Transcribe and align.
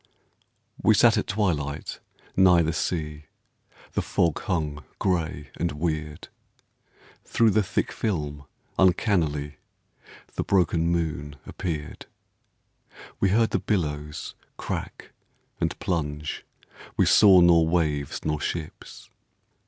We 0.81 0.95
sat 0.95 1.15
at 1.15 1.27
twilight 1.27 1.99
nigh 2.35 2.63
the 2.63 2.73
sea, 2.73 3.25
The 3.93 4.01
fog 4.01 4.39
hung 4.41 4.83
gray 4.97 5.51
and 5.59 5.73
weird. 5.73 6.27
Through 7.23 7.51
the 7.51 7.61
thick 7.61 7.91
film 7.91 8.45
uncannily 8.79 9.57
The 10.33 10.43
broken 10.43 10.87
moon 10.87 11.35
appeared. 11.45 12.07
We 13.19 13.29
heard 13.29 13.51
the 13.51 13.59
billows 13.59 14.33
crack 14.57 15.11
and 15.59 15.77
plunge, 15.77 16.45
We 16.97 17.05
saw 17.05 17.39
nor 17.39 17.67
waves 17.67 18.25
nor 18.25 18.41
ships. 18.41 19.11